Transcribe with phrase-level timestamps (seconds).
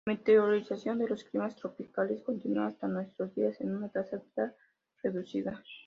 [0.07, 4.19] La meteorización en los climas tropicales continúa hasta nuestros días una tasa
[5.03, 5.61] reducida.